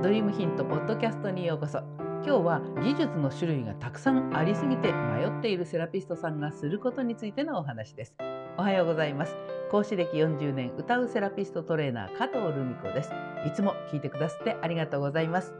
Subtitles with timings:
[0.00, 1.78] ドリームヒントポッドキャストにようこそ。
[1.78, 8.14] 今日は技術の種類がたくさんありすぎて迷っているセラピストさんがすることについてのお話です。
[8.56, 9.34] おはようございます。
[9.72, 13.10] 講師歴40年歌うセラピストトレーナー加藤留美子です。
[13.44, 15.52] いつも聞いてくださってありがとうございます。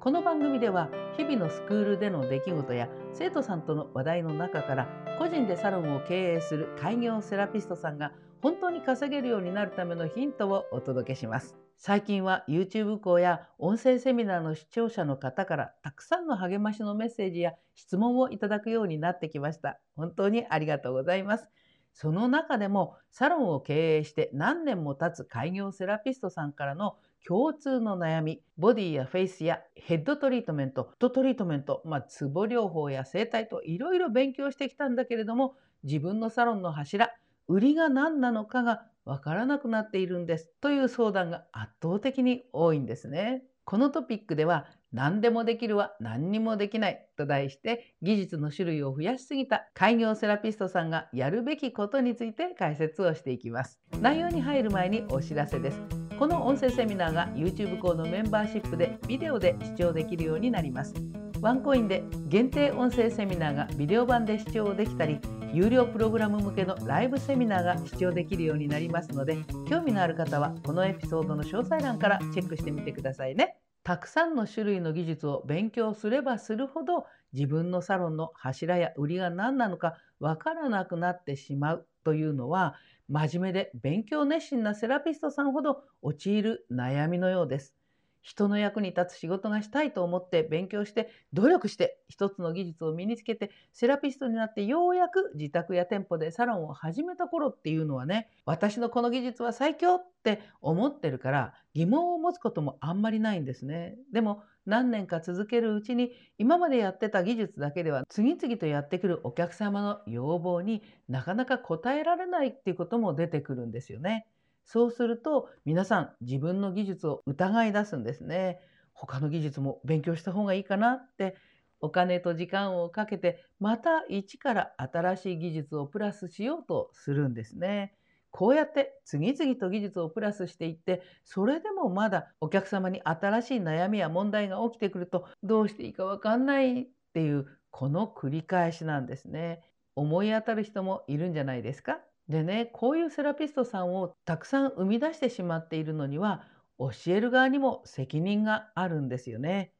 [0.00, 0.88] この番組では
[1.18, 4.88] 日々のスクールでの出来事や生徒さんとの話題の中から
[5.18, 8.12] 個人でサロンを経営する開業セラピストさんが
[8.42, 11.56] 本当に稼げるようになるためのヒントをお届けします。
[11.76, 19.78] 最近は YouTube 講や音声セミナーの視聴者の方からたくさんの励ましのメッセージや質問をいただくようになってきました。
[19.94, 21.48] 本当にありがとうございます。
[21.92, 37.12] その中でもサロンを経営して何年も経つ開業セラピストさんからの共通の悩み、ボディやフェイスやヘッドトリートメント、フットトリートメント、まあ、ツボ療法や整体といろいろ勉強してきたんだけれども、自分のサロンの柱、
[37.52, 43.42] 売りが何なのかがわからなくなっているんですという相談が圧倒的に多いんですね。
[43.64, 53.78] このトピックでは何でもできるは何にもできないと題して技術の種類を増やしすぎた開業セラピストさんがやるべきことについて解説をしていきます。
[54.00, 55.80] 内容に入る前にお知らせです。
[56.18, 60.94] この音声セミナーが YouTube 校のメンバーシップでビデオで視聴できるようになります。
[61.42, 65.20] ワンコインで限定音声セミナーがビデオ版で視聴できたり
[65.54, 69.36] 有料プログラム向けのライブセミナーが視聴できるようになりますので
[69.68, 73.58] 興味のある方はこのエピソードの詳細欄からチェックしてみてくださいね。
[73.84, 82.76] たくさんの種類の技術を勉強すればするほど自分のサロンの柱や売りが何なのかわからなくなってしまうというのは
[83.10, 87.74] 真面目で勉強熱心なセラピストさんほど陥る悩みのようです。
[88.22, 103.98] 人の役に立つ仕事がしたいと思って勉強して努力して一つの技術を身につけてセラピストになってようやく自宅や店舗でサロンを始めた頃っていうのはね私のこの技術は最強って思ってるから疑問を持つこともあんまりないんですね。
[104.12, 114.26] でも何年か続けるうちに今までやってた技術だけでは次々とやってくるお客様の要望になかなか応えられないっていうことも出てくるんですよね。
[114.64, 118.60] そうすると皆さん自分の技術を疑い出すんですね。
[118.94, 121.36] 他の技術も勉強した方がいいかなって
[121.80, 127.94] お金と時間をかけてまた一から新しい技術をプラスしようとするんですね。
[128.30, 139.62] こうやって次々と技術をプラスしていってそれでもまだお客様に新しい悩みや問題が起きてくるとどうしていいか分かんないっていうこの繰り返しなんですね。
[139.96, 142.00] 思い当たる人もいるんじゃないですか？
[142.32, 146.48] でねこういうセラピストさんをたくさん生み出してしまっているのには
[146.78, 149.74] 教える側にも責任があるんですよね。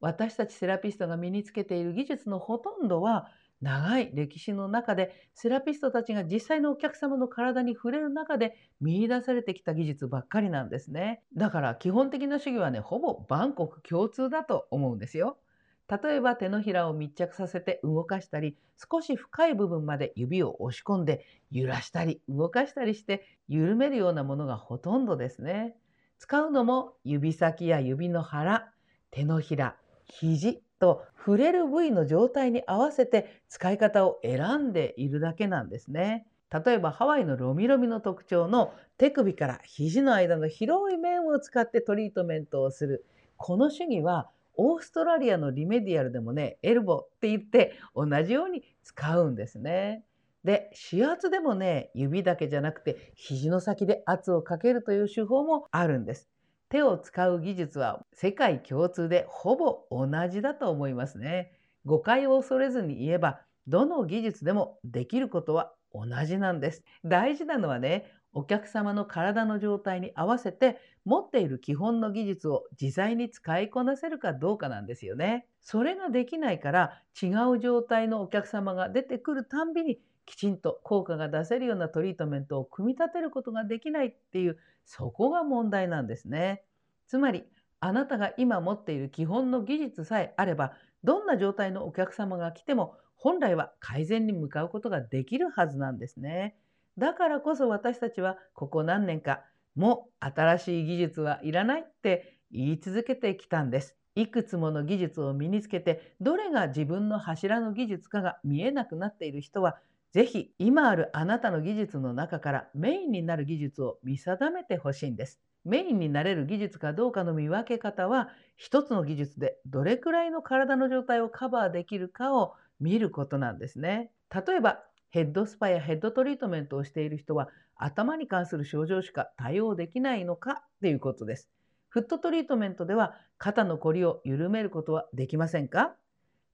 [0.00, 3.30] 私たちセラピストが身につけている技術のほとんどは
[3.60, 11.22] 長い歴史の中でセラピストたちが実際のお客様の体に触れる中で見いだされてきた技術ばっかりなんですね。
[11.34, 15.40] だから基本的な主義はねほぼ万国共通だと思うんですよ。
[15.88, 25.74] 例えば手のひらを密着させて動かしたり少し深い部分まで指を押し込んで揺らしたり動かしたりして緩めるようなものがほとんどですね。
[26.18, 28.72] 使うのも指先や指の腹
[29.10, 36.26] 手のひら肘と触れる部位の状態に合わせて使い方を選んでいるだけなんですね。
[36.50, 43.06] 例えばハワイのロミロミの特徴の手首から肘の間の広い面を使ってトリートメントをする
[43.36, 50.04] この主義はオーストラリアのリメディアルでもねエルボって言って同じように使うんですね。
[50.44, 56.28] で指圧でもね指だけじゃなくて肘の先で圧をかけるという手法もあるんです。
[56.68, 61.52] 手を使う技術は世界共通でほぼ同じだと思いますね。
[61.84, 66.82] 誤解を恐れずに言えばどの技術でもできることは同じなんです。
[67.04, 75.48] 大事なのはねお客様の体の状態に合わせて持っている基本の技術を自在に使いこなせるかどうかなんですよね。
[75.60, 86.64] それができないから違う状態のお客様が出てくるたんびにきちんと効果が出せるようなトリートメントを組み立てることができないっていうそこが問題なんですね。
[87.06, 87.44] つまり
[87.80, 90.72] あなたが今持っている基本の技術さえあれば
[91.04, 96.56] どんな状態のお客様が来ても本来は改善に向かうことができるはずなんですね。
[96.98, 103.96] だからこそ私たちはここ何年かもう新しい技術はいらないって言い続けてきたんです。
[104.16, 109.76] いくつもの技術を身につけてどれが自分の柱の技術かが見えなくなっている人は
[110.10, 115.40] 是非今あるあなたの技術の中からメインになる技術を見定めてほしいんです。
[115.64, 124.10] メインになれる技術かどうかの見分け方は一つの技術でどれくらいの体の状態をカバーできるかを見ることなんですね。
[124.34, 131.50] 例えばヘッドスパやヘッドトリートメントをしている人は頭に関する症状しか対応できないのかっていうことです。
[131.88, 135.96] フットトリートメントでは肩のこりを緩めることはできませんか？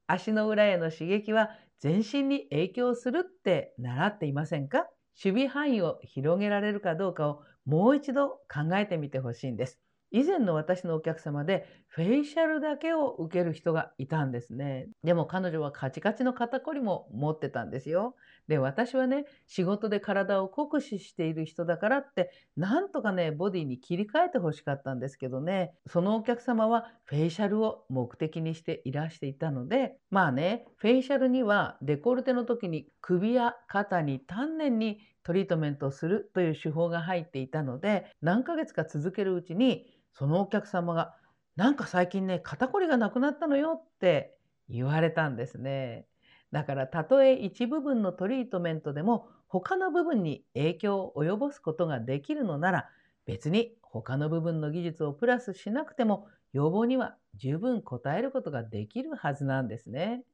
[0.06, 4.86] 足の裏への刺激は全身に影響するって習っていませんか？
[5.22, 9.80] 守備範囲を広げられるかどうかをもう一度考えてみてほしいんです。
[10.14, 14.86] 以前の私のお客様でフェイシャルだけを受ける人がいたんですね。
[15.02, 18.14] でも彼女はカチカチの肩こりも持ってたんですよ。
[18.46, 41.14] で、私はね、仕事で体を酷使している人だからって、なんとかね、ボディに切り替えてほしかったんですけどね、そのお客様はフェイシャルを目的にしていらしていたので、まあね、フェイシャルにはデコルテの時に首や肩に丹念にトリートメントをするという手法が入っていたので、何ヶ月か続けるうちに、そのお客様が
[41.56, 44.36] なんか最近ね肩こりがなくなったのよって
[44.68, 46.06] 言われたんですね。
[46.52, 52.88] だからたとえ一部分のトリートメントでも他の部分に影響を及ぼすことができるのなら
[53.26, 60.24] 別に他の部分の技術をプラスしなくても要望には十分応えることができるはずなんですね。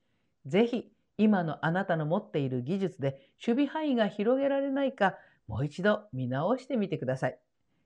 [0.47, 5.17] ぜひ今のあなたの持っている技術で守備範囲が広げられないか
[5.47, 7.39] もう一度見直してみてください。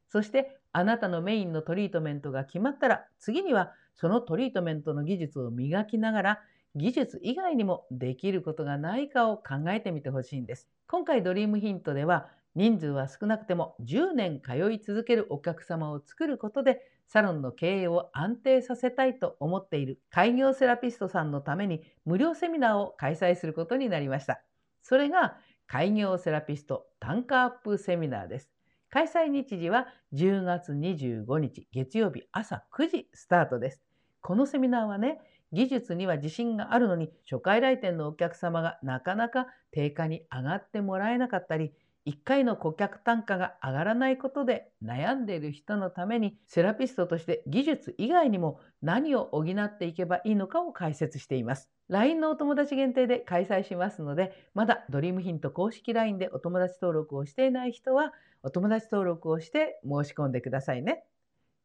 [0.09, 6.41] そしてあなたのメインのトリートメントが決まったら次にはそのトリートメントの技術を磨きながら
[6.75, 10.69] 技術以外にもできることがないかを考えてみてほしいんです。
[10.89, 24.43] 今回ドリームヒントでは人数は少なくても10年通い続けるお客様を作ることでサロンの経営を安定させたいと思っている開業セラピストさんのために無料セミナーを開催することになりました。
[24.83, 25.39] それが
[25.69, 28.54] 開業セラピスト単価アップセミナーです。
[28.95, 33.83] 開催日時は10月25日月曜日朝9時スタートです。
[34.21, 35.19] このセミナーはね、
[35.51, 41.73] 技術には自信があるのに初回来店のお客様がなかなか定価に上がってもらえなかったり、
[42.07, 51.71] 1回の顧客単価が上がらないことで悩んでいる人のためにセラピストとして技術以外にも何を補っていけばいいのかを解説しています。
[51.89, 58.13] LINE のお友達限定で開催しますので、まだドリームヒント公式 LINE でお友達登録をしていない人は
[58.43, 61.05] お友達登録をして申し込んでくださいね。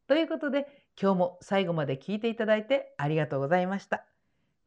[0.07, 4.05] ということで今日も最後まで聞いていただいてありがとうございました。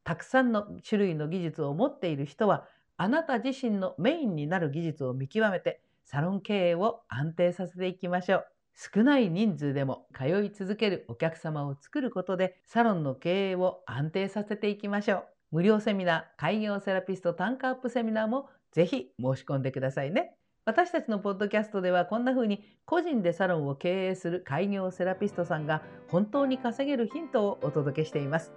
[0.04, 2.66] たくさんの種類の技術を持っている人は
[2.96, 8.46] あなた自身のメインになる技術を見極めてサロン経営を安定させていきましょう。
[8.74, 15.24] 少ない人数でも通い続けるお客様を作ることでサロンの経営を安定させていきましょう。
[15.52, 20.34] 無料セミナー、開業セラピスト単価アップセミナーもぜひ申し込んでくださいね。
[20.64, 28.52] 私たちのポッドキャストではこんな風に個人でサロンを経営する開業セラピストさんが本当に稼げるヒントをお届けしています。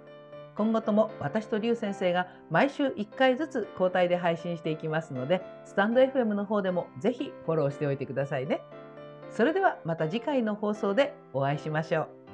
[0.56, 8.62] 今後とも私とリュウ先生が毎週1回ずつ交代で配信していきますので、スタンド FM の方でもぜひフォローしておいてくださいね。
[9.30, 12.25] それではまた次回の放送でお会いしましょう。